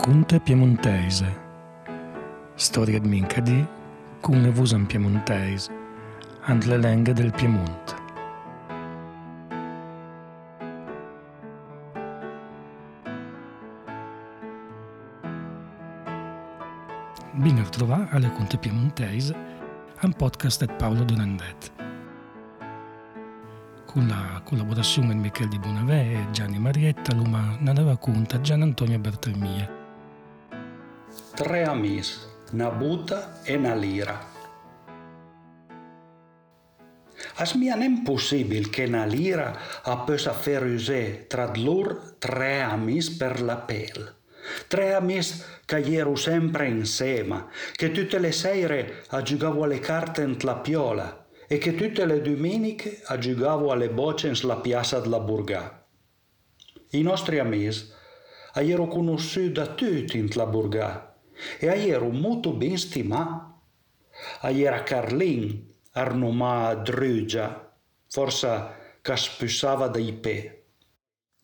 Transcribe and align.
racconte 0.00 0.40
piemontese. 0.40 1.38
Storia 2.54 2.98
di 2.98 3.06
Mincadi, 3.06 3.66
con 4.20 4.40
le 4.40 4.50
vusan 4.50 4.86
piemontese, 4.86 5.70
and 6.46 6.64
le 6.64 6.78
lenghe 6.78 7.12
del 7.12 7.30
Piemonte. 7.32 7.94
Ben 17.32 17.58
a 17.58 17.68
trovare 17.68 18.08
alle 18.12 18.32
conte 18.32 18.56
piemontese, 18.56 19.36
un 20.00 20.12
podcast 20.14 20.64
di 20.64 20.72
Paolo 20.78 21.04
Donandet 21.04 21.72
con 23.84 24.06
la 24.06 24.40
collaborazione 24.44 25.08
di 25.08 25.18
Michele 25.18 25.48
Di 25.48 25.58
Bonavè 25.58 26.14
e 26.14 26.30
Gianni 26.30 26.60
Marietta, 26.60 27.12
l'uma 27.12 27.56
nella 27.58 27.82
racconta 27.82 28.40
Gian 28.40 28.62
Antonio 28.62 29.00
Bertelmia. 29.00 29.79
Tre 31.40 31.62
amis, 31.64 32.20
una 32.52 32.68
buta 32.68 33.40
e 33.44 33.56
una 33.56 33.74
lira. 33.74 34.14
As 37.36 37.54
mia 37.54 37.76
nem 37.76 38.02
possibil 38.02 38.68
che 38.68 38.84
una 38.84 39.06
lira 39.06 39.56
a 39.82 39.96
possa 40.04 40.34
fer 40.34 40.62
usare 40.64 41.24
tra 41.28 41.50
loro 41.56 42.16
tre 42.18 42.60
amis 42.60 43.08
per 43.16 43.40
la 43.40 43.56
pel. 43.56 44.16
Tre 44.68 44.92
amis 44.92 45.62
che 45.64 45.80
ero 45.80 46.14
sempre 46.14 46.68
insieme, 46.68 47.46
che 47.72 47.90
tutte 47.90 48.18
le 48.18 48.32
sere 48.32 49.04
a 49.08 49.22
giocavo 49.22 49.64
alle 49.64 49.78
carte 49.78 50.20
in 50.20 50.36
la 50.42 50.56
piola, 50.56 51.26
e 51.48 51.56
che 51.56 51.74
tutte 51.74 52.04
le 52.04 52.20
domeniche 52.20 53.00
giocavo 53.18 53.72
alle 53.72 53.88
bocce 53.88 54.28
nella 54.28 54.56
piazza 54.56 55.00
della 55.00 55.20
Burgà. 55.20 55.86
I 56.90 57.00
nostri 57.00 57.38
amici 57.38 57.88
ero 58.52 58.86
conosciuti 58.88 59.52
da 59.52 59.68
tutti 59.68 60.18
in 60.18 60.28
la 60.34 60.44
Burgà 60.44 61.08
e 61.58 61.66
ero 61.66 62.08
molto 62.10 62.52
ben 62.52 62.76
stimato. 62.76 63.60
Era 64.42 64.82
Carlin, 64.82 65.68
Arnomà 65.92 66.74
Drugia, 66.74 67.72
forse 68.08 68.98
che 69.00 69.16
spussava 69.16 69.88
dai 69.88 70.12
pe. 70.12 70.64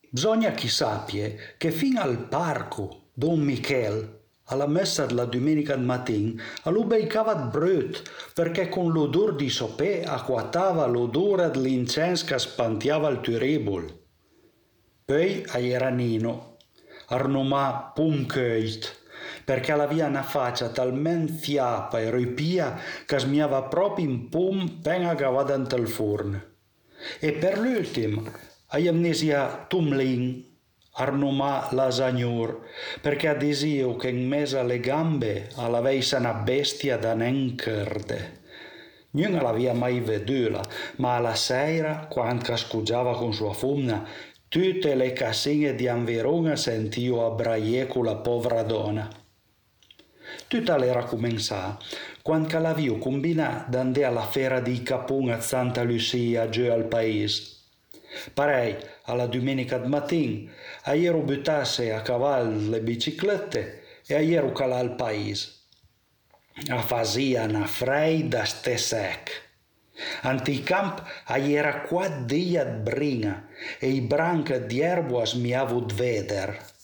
Bisogna 0.08 0.52
chi 0.52 0.68
sappia 0.68 1.30
che 1.56 1.70
fino 1.70 2.00
al 2.00 2.28
parco 2.28 3.08
Don 3.12 3.40
Michel 3.40 4.14
alla 4.48 4.66
messa 4.66 5.06
della 5.06 5.24
domenica 5.24 5.74
al 5.74 5.82
mattino, 5.82 6.40
all'ubeicava 6.62 7.34
brut, 7.34 8.02
perché 8.32 8.68
con 8.68 8.92
l'odore 8.92 9.34
di 9.34 9.48
sopè 9.48 10.04
acquatava 10.04 10.86
l'odore 10.86 11.50
dell'incenso 11.50 12.26
che 12.26 12.38
spantiava 12.38 13.08
il 13.08 13.20
turibol. 13.20 14.04
Poi 15.04 15.44
era 15.52 15.88
Nino, 15.88 16.58
arnomà 17.08 17.90
Punkeut, 17.94 19.04
perché 19.46 19.70
aveva 19.70 20.06
una 20.06 20.24
faccia 20.24 20.70
talmente 20.70 21.32
fiapa 21.32 22.00
e 22.00 22.10
ripia 22.10 22.76
che 23.06 23.20
smiava 23.20 23.62
proprio 23.62 24.04
in 24.04 24.28
pum 24.28 24.78
appena 24.78 25.14
cavata 25.14 25.54
il 25.54 25.86
forno. 25.86 26.42
E 27.20 27.30
per 27.30 27.56
l'ultimo, 27.56 28.24
amnesia 28.66 29.66
Tumlin, 29.68 30.44
arnomà 30.94 31.68
lasagnur, 31.70 32.58
perché 33.00 33.36
disio 33.36 33.94
che 33.94 34.08
in 34.08 34.26
mezzo 34.26 34.58
alle 34.58 34.80
gambe 34.80 35.48
aveisa 35.54 36.18
una 36.18 36.34
bestia 36.34 36.98
da 36.98 37.14
nencerde. 37.14 38.40
Non 39.10 39.30
l'aveva 39.34 39.74
mai 39.74 40.00
veduta, 40.00 40.62
ma 40.96 41.14
alla 41.14 41.36
sera, 41.36 42.08
quando 42.10 42.56
scuggiava 42.56 43.16
con 43.16 43.32
sua 43.32 43.52
fumna, 43.52 44.04
tutte 44.48 44.96
le 44.96 45.12
casine 45.12 45.76
di 45.76 45.86
Anverona 45.86 46.56
sentiu 46.56 47.18
abbraie 47.18 47.86
con 47.86 48.06
la 48.06 48.16
povera 48.16 48.64
donna. 48.64 49.24
Tutta 50.48 50.76
l'era 50.76 51.02
cominciata, 51.02 51.76
quando 52.22 52.58
la 52.60 52.72
viu 52.72 52.98
combinà 52.98 53.66
d'andare 53.68 54.04
alla 54.04 54.24
fera 54.26 54.60
di 54.60 54.80
Capun 54.80 55.30
a 55.30 55.40
Santa 55.40 55.82
Lucia 55.82 56.48
giù 56.48 56.70
al 56.70 56.84
paese. 56.84 57.54
Parei, 58.32 58.76
alla 59.06 59.26
domenica 59.26 59.78
di 59.78 59.88
mattina, 59.88 60.50
ero 60.84 61.18
buttasse 61.18 61.92
a 61.92 62.00
cavallo 62.00 62.70
le 62.70 62.80
biciclette 62.80 63.82
e 64.06 64.32
ero 64.32 64.52
calà 64.52 64.78
al 64.78 64.94
paese. 64.94 65.48
A 66.68 66.80
fazia 66.80 67.42
una 67.42 67.66
freida 67.66 68.44
ste 68.44 68.76
sec. 68.76 69.44
Anticamp 70.22 71.02
era 71.26 71.80
qua 71.80 72.06
dia 72.08 72.64
d 72.64 72.82
bringa 72.82 73.48
e 73.80 73.88
i 73.88 74.00
branche 74.00 74.64
di 74.64 74.80
erbo 74.80 75.24
smiavo 75.24 75.84
veder. 75.92 76.74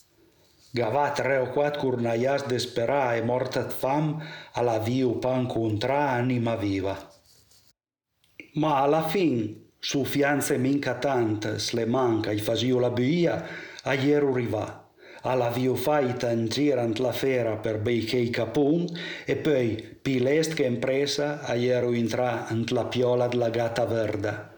Gava 0.74 1.10
tre 1.10 1.36
o 1.36 1.50
quattro 1.50 1.80
curnaias 1.80 2.46
desperà 2.46 3.14
e 3.14 3.20
morta 3.20 3.60
d 3.60 3.70
fam 3.70 4.06
alla 4.52 4.78
viu 4.78 5.18
pan 5.18 5.46
contra 5.46 5.98
anima 6.12 6.56
viva. 6.56 6.96
Ma 8.54 8.80
alla 8.80 9.02
fin 9.02 9.68
su 9.78 10.04
fianze 10.04 10.56
minca 10.56 10.94
tantas 10.94 11.72
le 11.72 11.84
manca 11.84 12.30
i 12.30 12.38
fasio 12.38 12.78
la 12.78 12.88
buia 12.88 13.44
a 13.82 13.92
iero 13.92 14.32
rivà 14.32 14.88
alla 15.22 15.50
vio 15.50 15.74
faita 15.74 16.30
in 16.30 16.46
girant 16.48 16.98
la 16.98 17.12
fera 17.12 17.56
per 17.56 17.78
beichei 17.78 18.30
capun 18.30 18.86
e 19.26 19.36
poi 19.36 19.98
pilest 20.00 20.54
che 20.54 20.64
impresa 20.64 21.42
a 21.42 21.54
iero 21.54 21.92
intra 21.92 22.46
ant 22.46 22.70
la 22.70 22.86
piola 22.86 23.28
della 23.28 23.50
gata 23.50 23.84
verda 23.84 24.51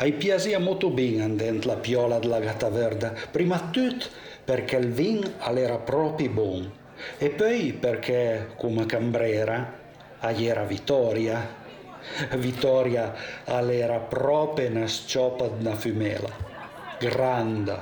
ai 0.00 0.12
piasia 0.12 0.58
molto 0.58 0.90
bene 0.90 1.22
andent 1.22 1.64
la 1.64 1.76
piola 1.76 2.18
della 2.18 2.40
gata 2.40 2.68
verda 2.68 3.12
prima 3.30 3.58
tut 3.70 4.10
perché 4.44 4.76
il 4.76 4.92
vin 4.92 5.34
era 5.40 5.78
proprio 5.78 6.30
buon 6.30 6.72
e 7.18 7.30
poi 7.30 7.72
perché 7.72 8.48
come 8.56 8.86
cambrera 8.86 9.76
a 10.20 10.30
iera 10.30 10.64
Vittoria 10.64 11.66
Vittoria 12.36 13.14
era 13.44 13.98
proprio 13.98 14.70
una 14.70 14.86
sciopa 14.86 15.44
una 15.44 15.74
fumela, 15.74 16.30
grande, 16.98 17.76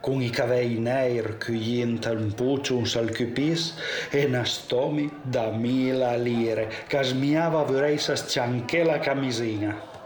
con 0.00 0.20
i 0.20 0.30
capelli 0.30 0.78
neri 0.78 1.36
cuglienti 1.38 2.08
un 2.08 2.32
puccio 2.34 2.82
al 2.98 3.14
cupis 3.14 3.74
e 4.10 4.24
una 4.24 4.44
stomi 4.44 5.10
da 5.22 5.50
mila 5.50 6.16
lire, 6.16 6.70
che 6.86 7.02
smiava 7.02 7.62
vorrei 7.62 8.00
anche 8.36 8.84
la 8.84 8.98
camisina. 8.98 9.97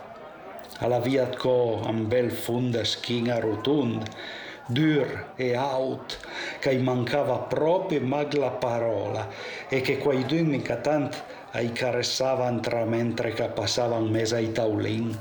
Alla 0.82 0.98
via 0.98 1.28
co 1.28 1.80
un 1.86 2.08
bel 2.08 2.32
funda 2.32 2.82
schina 2.82 3.38
rotonda, 3.38 4.04
dur 4.66 5.32
e 5.36 5.56
out, 5.56 6.18
che 6.58 6.76
mancava 6.78 7.36
proprio 7.38 8.00
mag 8.00 8.32
la 8.32 8.50
parola 8.50 9.28
e 9.68 9.80
che 9.80 9.98
quei 9.98 10.26
due 10.26 10.42
mica 10.42 10.78
tanto 10.78 11.18
ai 11.52 11.70
caressavan 11.70 12.60
tra 12.60 12.84
mentre 12.84 13.32
che 13.32 13.46
passavan 13.46 14.10
mesa 14.10 14.36
ai 14.36 14.50
taulin. 14.50 15.16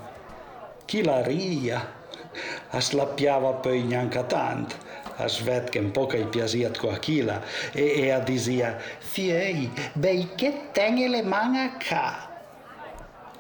Chi 0.86 1.04
la 1.04 1.22
ria, 1.22 1.94
aslappiava 2.72 3.54
poi 3.54 3.84
neanche 3.84 4.26
tant, 4.26 4.76
a 5.18 5.28
svet 5.28 5.70
che 5.70 5.78
un 5.78 5.92
po' 5.92 6.08
che 6.08 6.26
piasiat 6.26 6.76
co 6.76 6.90
Achila, 6.90 7.40
e, 7.72 8.02
e 8.02 8.10
a 8.10 8.20
disia, 8.20 8.80
fiei, 8.98 9.70
bei 9.94 10.30
che 10.34 10.70
tenge 10.72 11.08
le 11.08 11.22
manga 11.22 11.78
ca. 11.78 12.31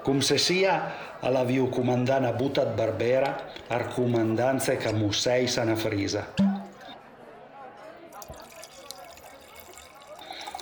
Cum 0.03 0.19
se 0.19 0.37
sia 0.37 0.91
alla 1.19 1.43
viu 1.43 1.69
comandana 1.69 2.31
butat 2.31 2.75
barbera, 2.75 3.37
ar 3.67 3.87
comandanze 3.87 4.77
ca 4.77 4.91
musei 4.91 5.47
sana 5.47 5.75
frisa. 5.75 6.33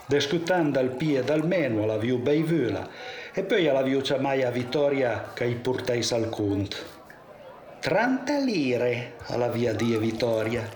discutendo 0.09 0.71
dal 0.71 0.89
pie 0.89 1.23
dal 1.23 1.45
meno 1.45 1.83
alla 1.83 1.97
viu 1.97 2.17
beivula 2.17 2.87
e 3.31 3.43
poi 3.43 3.67
alla 3.67 3.83
viu 3.83 4.01
chiamai 4.01 4.43
Vittoria 4.51 5.29
che 5.35 5.45
i 5.45 5.53
portais 5.53 6.11
al 6.13 6.29
cont. 6.29 6.83
30 7.79 8.39
lire 8.39 9.13
alla 9.27 9.49
via 9.49 9.73
di 9.73 9.95
Vittoria. 9.97 10.67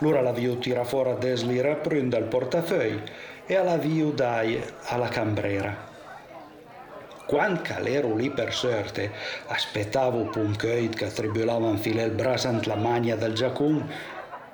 L'ora 0.00 0.20
la 0.20 0.32
viu 0.32 0.58
tira 0.58 0.82
fuori 0.82 1.10
a 1.10 1.14
des 1.14 1.44
lire 1.44 1.76
prende 1.76 2.16
il 2.16 2.24
portafeuille 2.24 3.02
e 3.46 3.54
alla 3.54 3.76
viu 3.76 4.12
dai 4.12 4.60
alla 4.86 5.08
cambrera. 5.08 5.91
Quando 7.26 7.60
calero 7.62 8.14
lì 8.14 8.30
per 8.30 8.52
sorte, 8.52 9.10
aspettavo 9.46 10.24
puncheid 10.24 10.94
che 10.94 11.12
tribulavan 11.12 11.78
file 11.78 12.02
il 12.02 12.10
brasant 12.10 12.66
la 12.66 12.76
magna 12.76 13.16
del 13.16 13.32
giacun, 13.32 13.88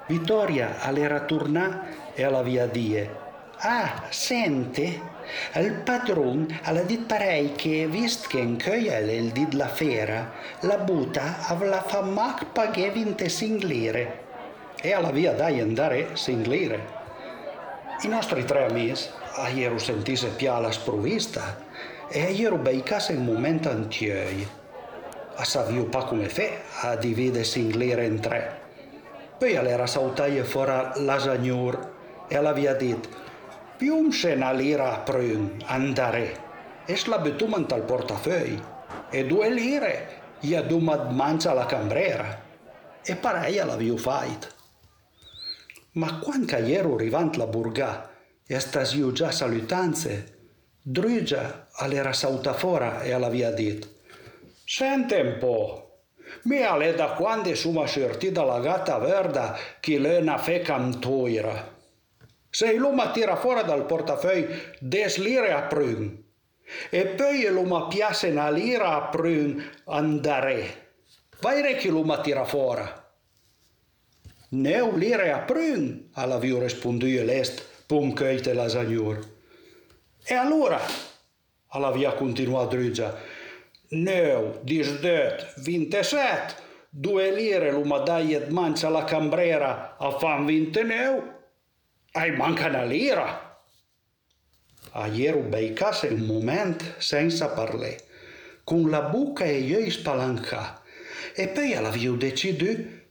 Vittoria 0.06 0.80
all'era 0.80 1.20
tornà 1.20 1.86
e 2.14 2.24
alla 2.24 2.42
via 2.42 2.66
die 2.66 3.26
Ah, 3.60 4.04
senti, 4.08 5.02
il 5.54 5.72
padron 5.82 6.46
ha 6.62 6.72
detto 6.72 7.06
parei 7.06 7.52
che 7.52 7.88
visto 7.88 8.28
che 8.28 8.38
in 8.38 8.56
Köjel 8.56 9.08
il 9.10 9.32
di 9.32 9.48
la 9.56 9.66
fera, 9.66 10.30
la 10.60 10.78
buta 10.78 11.44
avla 11.48 11.82
fa 11.82 12.02
mac 12.02 12.46
paghe 12.52 12.90
25 12.92 13.66
lire 13.66 14.24
e 14.80 14.92
alla 14.92 15.10
via 15.10 15.32
dai 15.32 15.58
andare 15.58 16.10
singlire. 16.12 16.96
I 18.02 18.06
nostri 18.06 18.44
tre 18.44 18.66
amici 18.66 19.08
a 19.34 19.48
ieri 19.48 19.78
sentise 19.80 20.28
piala 20.28 20.70
sprovvista 20.70 21.66
e 22.10 22.24
a 22.24 22.28
ieri 22.28 22.56
beicase 22.56 23.12
in 23.12 23.24
momento 23.24 23.68
antioi. 23.68 24.46
A 25.36 25.44
savio 25.44 25.84
pa 25.84 26.04
come 26.04 26.28
fe 26.28 26.62
a 26.80 26.96
divide 26.96 27.44
singlire 27.44 28.04
in 28.06 28.20
tre. 28.20 28.60
Poi 29.38 29.56
all'era 29.56 29.86
sautaie 29.86 30.42
fuori 30.42 31.04
lasagnur 31.04 31.94
e 32.28 32.40
l'avia 32.40 32.74
dit 32.74 33.08
più 33.76 34.10
se 34.10 34.32
una 34.32 34.52
lira 34.52 34.98
prun 34.98 35.62
andare 35.66 36.46
e 36.84 37.00
la 37.06 37.18
betumant 37.18 37.70
al 37.70 37.84
portafeuille 37.84 38.76
e 39.10 39.24
due 39.24 39.50
lire 39.50 40.08
gli 40.40 40.54
ha 40.54 40.62
dumat 40.62 41.10
mancia 41.10 41.52
alla 41.52 41.66
cambrera 41.66 42.42
e 43.02 43.14
parei 43.14 43.54
l'aviu 43.56 43.96
fait. 43.96 44.54
Ma 45.92 46.18
quando 46.18 46.56
ero 46.56 46.94
arrivant 46.94 47.36
la 47.36 47.46
burgà 47.46 48.10
e 48.46 48.58
stasiu 48.58 49.12
già 49.12 49.30
salutanze, 49.30 50.37
Drugia 50.90 51.68
all'era 51.72 52.14
sauta 52.14 52.54
fora 52.54 53.02
e 53.02 53.12
all'avia 53.12 53.50
dit 53.50 53.86
Sente 54.64 55.20
un 55.20 55.36
po', 55.38 56.04
mi 56.44 56.62
alle 56.62 56.94
da 56.94 57.08
quando 57.08 57.54
suma 57.54 57.86
sortita 57.86 58.42
la 58.42 58.58
gatta 58.58 58.96
verda 58.96 59.54
che 59.80 59.98
le 59.98 60.22
na 60.22 60.38
fe 60.38 60.60
cantoira. 60.60 61.76
Se 62.48 62.72
l'uma 62.72 63.10
tira 63.10 63.36
fuori 63.36 63.66
dal 63.66 63.84
portafeuille 63.84 64.76
des 64.80 65.18
lire 65.18 65.52
a 65.52 65.60
prun 65.64 66.24
e 66.88 67.06
poi 67.06 67.46
l'uma 67.50 67.86
piace 67.88 68.28
una 68.28 68.48
lira 68.48 68.94
a 68.94 69.08
prun 69.08 69.62
andare. 69.84 70.92
Vai 71.40 71.76
che 71.76 71.90
l'uma 71.90 72.22
tira 72.22 72.46
fuori. 72.46 72.88
Neu 74.52 74.96
lire 74.96 75.32
a 75.32 75.40
prun, 75.40 76.08
all'avio 76.14 76.58
risponduto 76.62 77.24
l'est, 77.24 77.62
pum 77.86 78.14
la 78.14 78.54
lasagnur. 78.54 79.36
E 80.30 80.34
allora, 80.34 80.78
alla 81.68 81.90
via 81.90 82.12
continua 82.12 82.66
Drugia, 82.66 83.18
neu, 83.88 84.60
disdet, 84.62 85.54
27, 85.62 86.54
due 86.90 87.32
lire 87.32 87.72
l'uma 87.72 88.00
daiet 88.00 88.48
mancia 88.48 88.90
la 88.90 89.04
cambrera 89.04 89.96
a 89.96 90.10
fan 90.18 90.44
29, 90.44 91.22
ai 92.12 92.36
manca 92.36 92.66
una 92.66 92.84
lira. 92.84 93.58
A 94.90 95.06
ieru 95.06 95.48
beicase 95.48 96.08
un 96.08 96.20
moment 96.20 96.98
senza 96.98 97.48
parlè, 97.48 97.96
con 98.64 98.90
la 98.90 99.00
buca 99.00 99.44
e 99.44 99.62
gli 99.62 99.90
spalancà, 99.90 100.82
e 101.34 101.48
poi 101.48 101.72
alla 101.72 101.88
via 101.88 102.12
decidu 102.12 102.66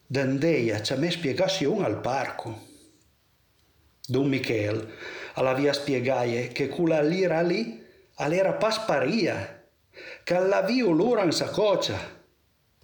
d'andeia 0.06 0.84
ci 0.84 0.94
me 0.94 1.10
spiegazione 1.10 1.84
al 1.84 2.00
parco. 2.00 2.66
Don 4.06 4.30
Michel 4.30 4.94
alla 5.38 5.54
via 5.54 5.72
spiegaie 5.74 6.50
che 6.50 6.68
quella 6.68 7.02
lira 7.02 7.42
lì 7.42 7.84
all'era 8.16 8.54
pasparia, 8.54 9.64
che 10.24 10.40
l'avio 10.40 10.92
l'ora 10.92 11.24
in 11.24 11.32
saccoccia. 11.32 12.16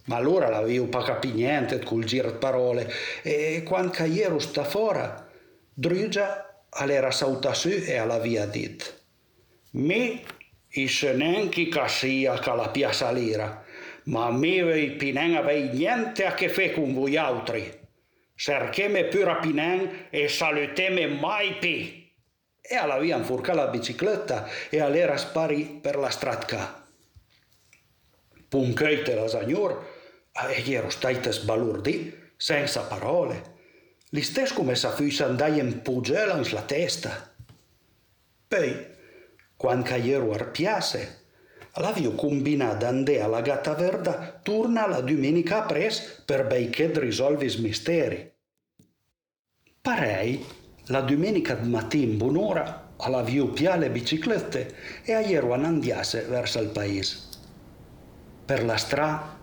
Ma 0.06 0.16
allora 0.16 0.48
l'avio 0.48 0.86
pa 0.86 1.02
capì 1.02 1.32
niente 1.32 1.82
col 1.82 2.04
giro 2.04 2.30
di 2.30 2.38
parole 2.38 2.92
e 3.22 3.62
quando 3.64 3.90
caiero 3.90 4.38
sta 4.38 4.64
fora, 4.64 5.28
Drugia 5.72 6.66
all'era 6.70 7.10
sauta 7.10 7.54
su 7.54 7.70
e 7.70 7.96
alla 7.96 8.18
via 8.18 8.46
dit. 8.46 9.02
Mi 9.72 10.22
isce 10.68 11.12
neanche 11.14 11.68
cassia 11.68 12.38
che 12.38 12.54
la 12.54 12.68
piazza 12.68 13.10
lira, 13.10 13.64
ma 14.04 14.30
mi 14.30 14.62
vei 14.62 14.92
pinen 14.92 15.34
avei 15.34 15.70
niente 15.70 16.26
a 16.26 16.34
che 16.34 16.48
fe 16.48 16.72
con 16.72 16.92
voi 16.92 17.16
altri. 17.16 17.82
Cercheme 18.36 19.04
pure 19.04 19.38
pinen 19.40 20.06
e 20.10 20.28
saluteme 20.28 21.06
mai 21.06 21.54
pi 21.58 22.03
e 22.66 22.76
alla 22.76 22.98
via 22.98 23.18
infurca 23.18 23.52
la 23.52 23.66
bicicletta 23.66 24.48
e 24.70 24.80
all'era 24.80 25.18
spari 25.18 25.78
per 25.82 25.96
la 25.96 26.08
stratka. 26.08 26.82
Puncheite 28.48 29.14
la 29.14 29.28
signor, 29.28 29.86
e 30.32 30.72
ero 30.72 30.88
state 30.88 31.30
sbalurdi, 31.30 32.32
senza 32.36 32.84
parole. 32.84 33.52
Li 34.10 34.22
stess 34.22 34.52
come 34.54 34.76
se 34.76 34.88
fosse 34.88 35.24
andai 35.24 35.58
in 35.58 35.82
pugelans 35.82 36.52
la 36.52 36.62
testa. 36.62 37.34
Poi, 38.48 38.86
quando 39.56 39.90
ero 39.90 40.32
arpiasse, 40.32 41.26
l'avio 41.74 42.14
combinato 42.14 42.86
andare 42.86 43.20
alla 43.20 43.42
gatta 43.42 43.74
verda 43.74 44.40
torna 44.42 44.86
la 44.86 45.00
domenica 45.00 45.62
pres 45.62 46.22
per 46.24 46.46
che 46.70 46.90
risolvi 46.98 47.54
misteri. 47.58 48.32
Parei 49.82 50.62
la 50.88 51.00
domenica 51.00 51.58
mattina 51.62 52.14
buon'ora 52.16 52.88
alla 52.96 53.22
via 53.22 53.76
le 53.76 53.88
biciclette 53.88 54.74
e 55.02 55.14
a 55.14 55.20
ieri 55.20 55.50
andiasse 55.50 56.26
verso 56.28 56.60
il 56.60 56.68
paese. 56.68 57.16
Per 58.44 58.62
la 58.62 58.76
strada 58.76 59.34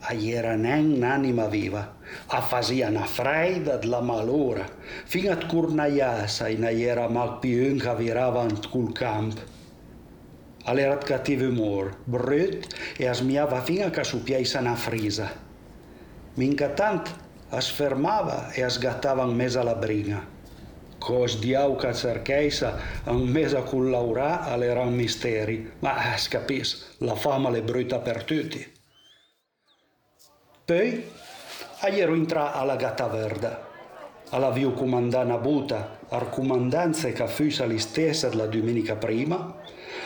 a 0.00 0.12
era 0.12 0.56
nen 0.56 0.94
un'anima 0.94 1.46
viva, 1.46 1.94
a 2.26 2.40
fazia 2.40 2.88
una 2.88 3.04
freida 3.04 3.76
della 3.76 4.00
malora, 4.00 4.66
fino 5.04 5.30
a 5.30 5.36
curnaiasa 5.36 6.48
in 6.48 6.64
a 6.64 6.70
era 6.70 7.08
mal 7.08 7.38
che 7.38 7.94
viravant 7.96 8.68
col 8.68 8.92
camp. 8.92 9.40
All'era 10.64 10.98
cattivo 10.98 11.46
umor, 11.46 11.96
brut 12.02 12.66
e 12.96 13.06
asmiava 13.06 13.62
fino 13.62 13.86
a 13.86 13.90
che 13.90 14.02
su 14.02 14.20
piaisa 14.24 14.58
una 14.58 14.74
frisa. 14.74 15.30
Minca 16.34 16.70
tant 16.70 17.14
as 17.50 17.68
fermava 17.68 18.50
e 18.50 18.62
asgattava 18.62 19.22
in 19.22 19.36
mezzo 19.36 19.60
alla 19.60 19.76
briga 19.76 20.36
cos 20.98 21.38
diau 21.40 21.76
ca 21.76 21.92
cercheisa 21.94 22.72
en 23.06 23.22
mesa 23.32 23.62
col 23.62 23.90
laurà 23.90 24.42
all'era 24.50 24.82
un 24.82 24.94
misteri, 24.94 25.60
ma 25.80 25.94
es 26.14 26.28
capis, 26.28 26.74
la 26.98 27.14
fama 27.14 27.50
le 27.50 27.62
bruta 27.62 27.98
per 27.98 28.24
tutti. 28.24 28.66
Poi, 30.64 31.04
aiero 31.80 32.14
intra 32.14 32.52
alla 32.52 32.76
gatta 32.76 33.06
verda. 33.06 33.66
Alla 34.30 34.50
viu 34.50 34.74
comandana 34.74 35.38
buta, 35.38 35.98
ar 36.10 36.28
comandanze 36.28 37.12
ca 37.12 37.26
fusa 37.26 37.64
li 37.64 37.78
stessa 37.78 38.28
la 38.34 38.46
domenica 38.46 38.96
prima, 38.96 39.56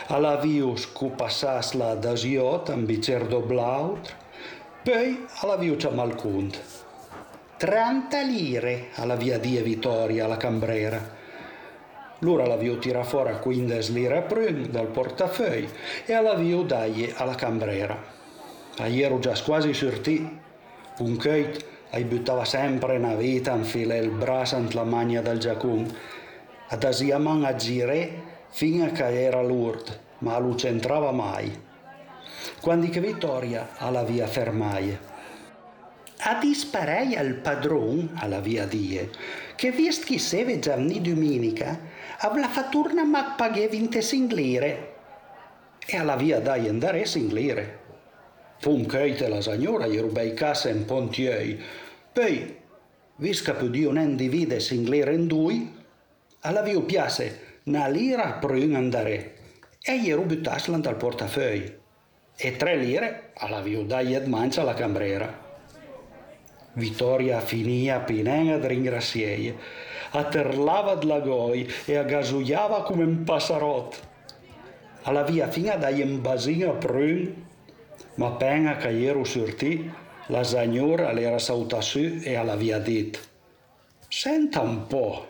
alla 0.07 0.37
viu 0.37 0.77
scupassas 0.77 1.73
la 1.73 1.95
dasiot 1.95 2.69
en 2.69 2.85
bicerdo 2.85 3.41
blaut, 3.41 4.15
poi 4.83 5.25
alla 5.41 5.57
viu 5.57 5.75
ciamalcunt. 5.75 6.82
30 7.63 8.19
lire 8.23 8.87
alla 8.95 9.15
via 9.15 9.39
di 9.39 9.55
Vittoria, 9.61 10.25
alla 10.25 10.35
Cambrera. 10.35 10.99
L'ora 12.19 12.45
la 12.45 12.57
vio 12.57 12.77
tira 12.77 13.05
fuori 13.05 13.39
15 13.39 13.93
lire 13.93 14.17
a 14.17 14.21
prun 14.23 14.67
dal 14.69 14.87
portafeuille 14.87 15.69
e 16.05 16.13
vio 16.35 16.63
dagli 16.63 17.09
alla 17.15 17.35
Cambrera. 17.35 17.97
A 18.79 18.87
ero 18.89 19.17
già 19.19 19.33
quasi 19.45 19.73
sortì, 19.73 20.39
un 20.97 21.15
coit 21.15 21.65
ai 21.91 22.03
buttava 22.03 22.43
sempre 22.43 22.97
una 22.97 23.15
vita 23.15 23.53
in 23.53 23.63
fila 23.63 23.95
il 23.95 24.09
braccio 24.09 24.61
la 24.71 24.83
magna 24.83 25.21
del 25.21 25.39
giacun, 25.39 25.89
ad 26.67 26.83
asiaman 26.83 27.45
a 27.45 27.55
gire 27.55 28.23
fino 28.49 28.83
a 28.83 28.89
che 28.89 29.23
era 29.23 29.41
l'urt, 29.41 29.99
ma 30.17 30.37
non 30.37 30.55
c'entrava 30.55 31.13
mai. 31.13 31.49
Quando 32.59 32.89
che 32.89 32.99
Vittoria 32.99 33.69
alla 33.77 34.03
via 34.03 34.27
fermaie 34.27 35.11
a 36.17 36.39
disparei 36.39 37.15
al 37.15 37.35
padron, 37.35 38.11
alla 38.15 38.39
via 38.39 38.65
die, 38.65 39.09
che 39.55 39.71
vist 39.71 40.05
chi 40.05 40.17
seve 40.17 40.59
gianni 40.59 41.01
domenica, 41.01 41.79
avla 42.19 42.47
faturna 42.47 43.03
ma 43.03 43.33
paghe 43.35 43.67
vinte 43.67 44.01
singlire. 44.01 44.95
E 45.85 45.97
alla 45.97 46.15
via 46.15 46.39
dai 46.39 46.67
andare 46.67 47.05
singlire. 47.05 47.79
Puncheite 48.59 49.27
la 49.27 49.41
signora 49.41 49.87
gli 49.87 49.99
rubai 49.99 50.33
casa 50.33 50.69
in 50.69 50.85
pontiei. 50.85 51.61
Poi, 52.13 52.57
visca 53.17 53.53
più 53.53 53.69
di 53.69 53.83
un 53.83 53.97
individe 53.97 54.61
singlire 54.61 55.13
in 55.13 55.27
due, 55.27 55.67
alla 56.41 56.61
via 56.61 56.79
piace 56.79 57.59
una 57.65 57.87
lira 57.87 58.33
per 58.33 58.51
un 58.51 58.75
andare 58.75 59.35
e 59.81 59.99
gli 59.99 60.13
rubutaslan 60.13 60.79
dal 60.79 60.95
portafeuille. 60.95 61.79
E 62.35 62.55
tre 62.55 62.77
lire 62.77 63.31
alla 63.35 63.61
via 63.61 63.83
dai 63.83 64.15
ed 64.15 64.27
mancia 64.27 64.61
alla 64.61 64.73
cambrera. 64.73 65.52
Vittoria 66.75 67.39
finia 67.39 67.99
pinenga 67.99 68.57
de 68.57 68.67
ringracieie, 68.67 69.53
atterlava 70.11 70.95
de 70.95 71.05
lagoi 71.05 71.67
e 71.85 71.97
agasuiava 71.97 72.81
come 72.81 73.03
un 73.03 73.23
passarot. 73.23 73.99
Alla 75.03 75.21
via 75.23 75.47
fina 75.49 75.75
dai 75.75 76.01
un 76.01 76.21
basino 76.21 76.77
prun, 76.77 77.45
ma 78.15 78.31
penga 78.31 78.77
che 78.77 79.03
ero 79.03 79.23
sortì, 79.23 79.91
la 80.27 80.43
signora 80.43 81.11
l'era 81.11 81.37
sauta 81.37 81.81
su 81.81 81.99
e 82.23 82.35
alla 82.35 82.55
via 82.55 82.79
dit. 82.79 83.19
Senta 84.07 84.61
un 84.61 84.87
po'. 84.87 85.27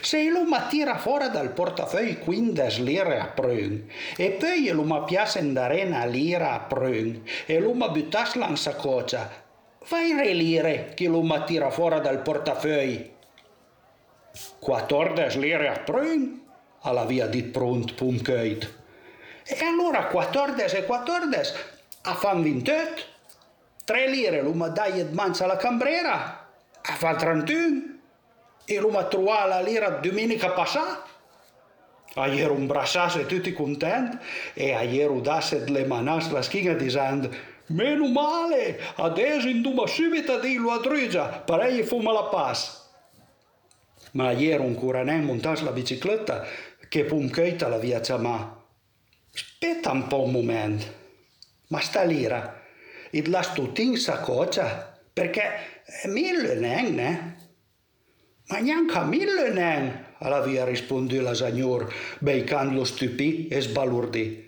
Se 0.00 0.30
lo 0.30 0.44
ma 0.44 0.66
tira 0.68 0.98
fuori 0.98 1.30
dal 1.30 1.52
portafeuille 1.52 2.18
15 2.18 2.82
lire 2.82 3.18
a 3.18 3.26
prun 3.26 3.86
e 4.16 4.30
poi 4.30 4.68
lo 4.68 4.82
ma 4.82 5.02
piace 5.02 5.40
andare 5.40 5.84
una 5.84 6.04
lira 6.04 6.52
a 6.52 6.60
prun 6.60 7.22
e 7.44 7.58
lo 7.60 7.74
ma 7.74 7.88
buttasla 7.88 8.46
in 8.48 8.56
Fai 9.80 10.12
relire 10.12 10.92
che 10.94 11.08
lo 11.08 11.22
tira 11.44 11.70
fuori 11.70 12.00
dal 12.00 12.20
portafeuille. 12.20 13.16
14 14.58 15.38
lire 15.38 15.68
a 15.68 15.78
prun, 15.80 16.40
alla 16.82 17.04
via 17.04 17.26
dit 17.26 17.50
prunt 17.50 17.94
punkeit. 17.94 18.76
E 19.44 19.64
allora 19.64 20.06
14 20.06 20.76
e 20.76 20.84
14 20.84 21.54
a 22.02 22.14
fan 22.14 22.42
28. 22.42 23.02
3 23.84 24.08
lire 24.08 24.42
lo 24.42 24.52
dai 24.68 25.00
e 25.00 25.04
manza 25.04 25.46
la 25.46 25.56
cambrera, 25.56 26.48
a 26.82 26.92
fa 26.92 27.14
31. 27.14 27.96
e 28.70 28.78
lo 28.80 29.08
trovato 29.08 29.48
la 29.48 29.60
lira 29.60 29.88
domenica 29.88 30.50
passata. 30.50 31.06
Ieri 32.14 32.50
un 32.50 32.66
bracciasse 32.66 33.24
tutti 33.24 33.52
contenti 33.52 34.18
e 34.52 34.68
ieri 34.84 35.20
dasse 35.22 35.64
le 35.68 35.86
manas 35.86 36.30
la 36.30 36.42
schina 36.42 36.74
dicendo 36.74 37.30
Meno 37.68 38.08
male, 38.08 38.80
adesso 38.96 39.48
induma 39.48 39.86
subito 39.86 40.38
di 40.38 40.54
lo 40.54 40.70
adrugia, 40.70 41.26
parei 41.26 41.82
fuma 41.82 42.12
la 42.12 42.24
paz. 42.24 42.86
Ma 44.12 44.30
ieri 44.30 44.62
un 44.62 44.74
curanè 44.74 45.18
montasse 45.18 45.64
la 45.64 45.72
bicicletta 45.72 46.46
che 46.88 47.04
puncheita 47.04 47.68
la 47.68 47.78
via 47.78 48.00
chiamà. 48.00 48.64
Aspetta 49.34 49.90
un 49.90 50.06
po' 50.06 50.22
un 50.22 50.30
momento, 50.30 50.86
ma 51.68 51.80
sta 51.80 52.04
lira, 52.04 52.62
il 53.10 53.28
las 53.28 53.52
tutti 53.52 53.82
in 53.82 53.98
saccoccia, 53.98 54.98
perché 55.12 55.82
è 55.84 56.08
mille 56.08 56.54
ne? 56.54 57.36
Ma 58.46 58.58
neanche 58.60 59.00
mille 59.00 59.50
ne, 59.50 60.04
alla 60.18 60.40
via 60.40 60.64
rispondì 60.64 61.20
la 61.20 61.34
signor, 61.34 61.92
beicando 62.18 62.82
stupì 62.84 63.46
e 63.48 63.60
sbalurdì. 63.60 64.46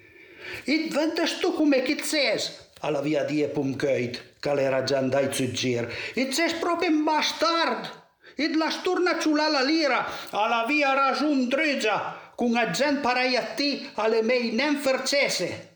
It 0.64 0.92
ventas 0.94 1.38
tu 1.38 1.52
come 1.52 1.82
che 1.82 1.98
ses? 2.02 2.69
Alla 2.80 3.00
via 3.00 3.24
die 3.24 3.48
punkeit, 3.48 4.38
che 4.40 4.50
era 4.60 4.82
già 4.82 4.98
andai 4.98 5.32
zu 5.32 5.50
gir. 5.50 5.88
It 6.14 6.32
ses 6.32 6.54
proprio 6.54 6.90
un 6.90 7.04
bastard! 7.04 7.98
Id 8.36 8.54
la 8.56 8.70
sturna 8.70 9.18
ciula 9.18 9.48
la 9.48 9.62
lira, 9.62 10.06
alla 10.30 10.64
via 10.66 10.94
ragiun 10.94 11.48
dregia, 11.48 12.32
con 12.34 12.56
a 12.56 12.70
gent 12.70 13.00
parei 13.00 13.36
a 13.36 13.42
ti, 13.54 13.90
alle 13.94 14.22
mei 14.22 14.52
nem 14.52 14.76
fercese. 14.76 15.68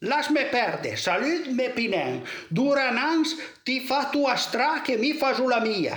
Las 0.00 0.28
me 0.28 0.44
perde, 0.44 0.94
salut 0.96 1.46
me 1.48 1.70
pinen, 1.70 2.22
duranans 2.48 3.34
ti 3.64 3.80
fa 3.80 4.08
tua 4.10 4.36
stra 4.36 4.82
che 4.82 4.96
mi 4.96 5.14
fa 5.14 5.32
la 5.42 5.58
mia. 5.60 5.96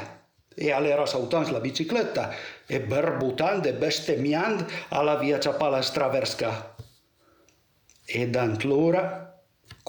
E 0.56 0.72
all'era 0.72 1.06
sautans 1.06 1.50
la 1.50 1.60
bicicletta 1.60 2.34
e 2.66 2.80
berbutand 2.80 3.66
e 3.66 3.74
bestemmiand 3.74 4.66
alla 4.90 5.16
via 5.16 5.38
ciapala 5.38 5.82
straversca. 5.82 6.76
E 8.06 8.28
dant 8.30 8.64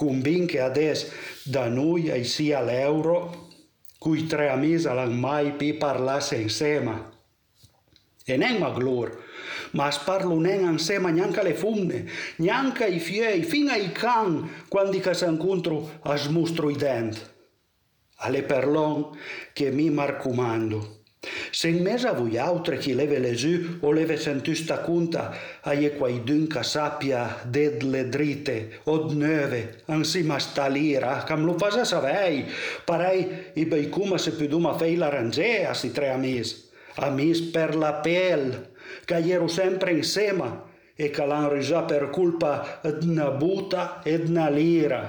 l'ora 0.01 0.13
convin 0.13 0.47
che 0.47 0.61
adesso 0.61 1.13
da 1.45 1.69
noi 1.69 2.11
ai 2.11 2.25
sia 2.25 2.63
l'euro, 2.63 3.49
cui 3.99 4.27
tre 4.27 4.49
amici 4.49 4.85
l'hanno 4.85 5.15
mai 5.15 5.53
pi 5.53 5.75
parlasse 5.75 6.37
insieme. 6.37 7.19
E 8.25 8.37
non 8.37 8.59
ma 8.59 8.71
glor, 8.71 9.25
ma 9.73 9.91
sparlo 9.91 10.39
non 10.39 10.73
insieme 10.73 11.11
neanche 11.11 11.43
le 11.43 11.55
funne, 11.55 12.07
neanche 12.37 12.87
i 12.87 12.99
fiei, 12.99 13.43
fino 13.43 13.73
ai 13.73 13.93
can, 13.93 14.65
quando 14.69 14.99
che 14.99 15.25
incontro 15.25 15.99
a 16.03 16.17
smostro 16.17 16.71
i 16.71 16.77
denti. 16.77 17.21
Alle 18.23 18.43
perlon 18.43 19.17
che 19.53 19.71
mi 19.71 19.91
marcumando. 19.91 21.00
Sen 21.61 21.81
més 21.85 22.05
avui 22.09 22.39
altre 22.41 22.79
qui 22.81 22.93
leve 22.97 23.19
les 23.21 23.43
u 23.45 23.55
o 23.85 23.91
leve 23.97 24.17
sentus 24.23 24.63
ta 24.69 24.79
cunta, 24.85 25.25
aie 25.73 25.91
quai 25.99 26.21
dunca 26.29 26.63
sàpia 26.65 27.25
d'ed 27.57 27.85
le 27.93 28.07
drite, 28.15 28.57
o 28.93 28.95
d'neve, 29.09 29.61
ansi 29.97 30.23
m'està 30.25 30.71
l'ira, 30.73 31.19
cam 31.29 31.45
lo 31.49 31.59
fas 31.61 31.77
a 31.83 31.85
savei, 31.93 32.45
parei 32.89 33.27
i 33.61 33.67
bei 33.69 33.91
cuma 33.93 34.17
se 34.19 34.33
puduma 34.39 34.77
fei 34.81 34.97
la 34.97 35.11
rangè 35.13 35.53
a 35.69 35.75
si 35.75 35.93
tre 35.93 36.13
amis. 36.15 36.55
Amis 37.05 37.43
per 37.53 37.75
la 37.77 37.93
pel, 38.05 38.51
que 39.07 39.21
hiero 39.21 39.49
sempre 39.49 39.93
en 39.93 40.05
sema, 40.05 40.51
e 40.97 41.11
calan 41.11 41.51
rizà 41.53 41.83
per 41.89 42.11
culpa 42.15 42.81
d'na 42.85 43.31
buta 43.41 44.01
e 44.05 44.19
d'na 44.25 44.49
lira. 44.53 45.03